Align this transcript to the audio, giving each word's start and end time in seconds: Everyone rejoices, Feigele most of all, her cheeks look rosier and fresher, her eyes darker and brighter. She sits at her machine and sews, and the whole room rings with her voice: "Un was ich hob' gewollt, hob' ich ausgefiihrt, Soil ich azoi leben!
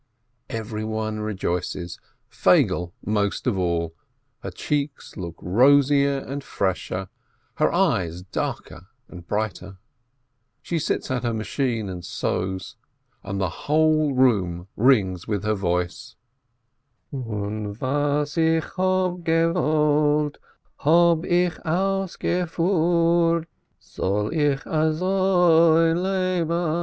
Everyone 0.49 1.19
rejoices, 1.19 1.99
Feigele 2.27 2.91
most 3.05 3.45
of 3.45 3.55
all, 3.55 3.93
her 4.39 4.49
cheeks 4.49 5.15
look 5.15 5.35
rosier 5.39 6.17
and 6.27 6.43
fresher, 6.43 7.07
her 7.57 7.71
eyes 7.71 8.23
darker 8.23 8.87
and 9.07 9.27
brighter. 9.27 9.77
She 10.63 10.79
sits 10.79 11.11
at 11.11 11.21
her 11.21 11.35
machine 11.35 11.87
and 11.87 12.03
sews, 12.03 12.77
and 13.23 13.39
the 13.39 13.49
whole 13.69 14.15
room 14.15 14.67
rings 14.75 15.27
with 15.27 15.43
her 15.43 15.53
voice: 15.53 16.15
"Un 17.13 17.75
was 17.79 18.39
ich 18.39 18.63
hob' 18.63 19.23
gewollt, 19.23 20.37
hob' 20.77 21.25
ich 21.25 21.59
ausgefiihrt, 21.63 23.45
Soil 23.77 24.33
ich 24.33 24.63
azoi 24.65 25.93
leben! 25.93 26.51